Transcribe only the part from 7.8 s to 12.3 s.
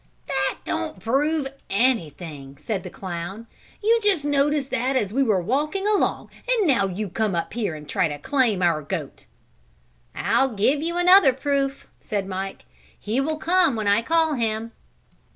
try to claim our goat." "I'll give you another proof," said